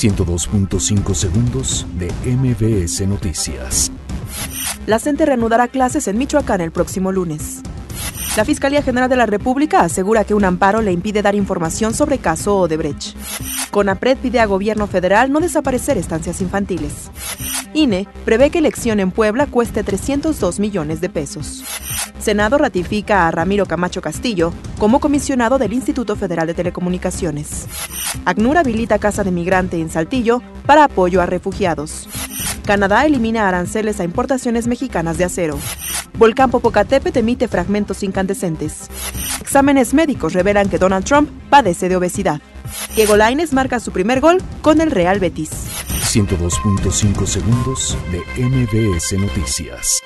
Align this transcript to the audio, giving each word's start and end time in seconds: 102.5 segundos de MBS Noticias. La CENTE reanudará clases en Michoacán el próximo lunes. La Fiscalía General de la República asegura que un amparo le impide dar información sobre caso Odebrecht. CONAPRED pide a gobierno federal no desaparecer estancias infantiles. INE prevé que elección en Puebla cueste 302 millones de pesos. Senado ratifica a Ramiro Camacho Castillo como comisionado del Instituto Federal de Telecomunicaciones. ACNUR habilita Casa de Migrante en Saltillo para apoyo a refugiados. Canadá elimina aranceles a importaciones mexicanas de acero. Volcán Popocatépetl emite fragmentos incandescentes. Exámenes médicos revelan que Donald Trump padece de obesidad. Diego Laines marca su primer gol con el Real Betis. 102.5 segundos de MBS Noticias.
102.5 0.00 1.14
segundos 1.14 1.86
de 1.98 2.10
MBS 2.24 3.06
Noticias. 3.06 3.92
La 4.86 4.98
CENTE 4.98 5.26
reanudará 5.26 5.68
clases 5.68 6.08
en 6.08 6.16
Michoacán 6.16 6.62
el 6.62 6.72
próximo 6.72 7.12
lunes. 7.12 7.60
La 8.34 8.46
Fiscalía 8.46 8.80
General 8.82 9.10
de 9.10 9.16
la 9.16 9.26
República 9.26 9.80
asegura 9.82 10.24
que 10.24 10.32
un 10.32 10.46
amparo 10.46 10.80
le 10.80 10.92
impide 10.92 11.20
dar 11.20 11.34
información 11.34 11.92
sobre 11.92 12.16
caso 12.16 12.56
Odebrecht. 12.56 13.14
CONAPRED 13.70 14.16
pide 14.16 14.40
a 14.40 14.46
gobierno 14.46 14.86
federal 14.86 15.30
no 15.30 15.38
desaparecer 15.38 15.98
estancias 15.98 16.40
infantiles. 16.40 17.10
INE 17.74 18.08
prevé 18.24 18.48
que 18.48 18.58
elección 18.60 19.00
en 19.00 19.10
Puebla 19.10 19.48
cueste 19.48 19.84
302 19.84 20.60
millones 20.60 21.02
de 21.02 21.10
pesos. 21.10 21.62
Senado 22.20 22.58
ratifica 22.58 23.26
a 23.26 23.30
Ramiro 23.30 23.66
Camacho 23.66 24.02
Castillo 24.02 24.52
como 24.78 25.00
comisionado 25.00 25.58
del 25.58 25.72
Instituto 25.72 26.16
Federal 26.16 26.46
de 26.46 26.54
Telecomunicaciones. 26.54 27.66
ACNUR 28.24 28.58
habilita 28.58 28.98
Casa 28.98 29.24
de 29.24 29.30
Migrante 29.30 29.80
en 29.80 29.90
Saltillo 29.90 30.42
para 30.66 30.84
apoyo 30.84 31.22
a 31.22 31.26
refugiados. 31.26 32.08
Canadá 32.66 33.06
elimina 33.06 33.48
aranceles 33.48 34.00
a 34.00 34.04
importaciones 34.04 34.66
mexicanas 34.66 35.18
de 35.18 35.24
acero. 35.24 35.58
Volcán 36.18 36.50
Popocatépetl 36.50 37.18
emite 37.18 37.48
fragmentos 37.48 38.02
incandescentes. 38.02 38.88
Exámenes 39.40 39.94
médicos 39.94 40.34
revelan 40.34 40.68
que 40.68 40.78
Donald 40.78 41.04
Trump 41.04 41.30
padece 41.48 41.88
de 41.88 41.96
obesidad. 41.96 42.40
Diego 42.94 43.16
Laines 43.16 43.52
marca 43.52 43.80
su 43.80 43.90
primer 43.92 44.20
gol 44.20 44.42
con 44.60 44.80
el 44.80 44.90
Real 44.90 45.18
Betis. 45.18 45.50
102.5 46.12 47.26
segundos 47.26 47.96
de 48.12 48.44
MBS 48.44 49.12
Noticias. 49.18 50.02